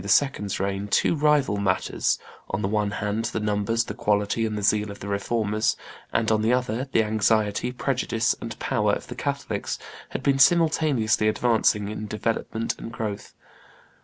[0.03, 2.17] 's reign, two rival matters,
[2.49, 5.77] on the one hand the numbers, the quality, and the zeal of the Reformers,
[6.11, 9.77] and on the other, the anxiety, prejudice, and power of the Catholics,
[10.09, 13.35] had been simultaneously advancing in development and growth.